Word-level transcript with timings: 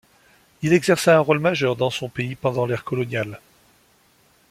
Il 0.63 0.73
exerça 0.73 1.15
un 1.15 1.19
rôle 1.19 1.37
majeur 1.37 1.75
dans 1.75 1.91
son 1.91 2.09
pays 2.09 2.33
pendant 2.33 2.65
l'ère 2.65 2.83
coloniale. 2.83 3.39